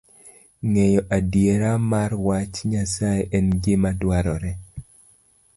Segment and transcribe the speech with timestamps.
[0.71, 4.51] Ng'eyo adiera mar wach Nyasaye en gima dwarore